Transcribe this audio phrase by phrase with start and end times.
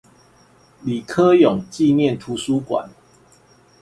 [0.81, 2.89] 李科永紀念圖書館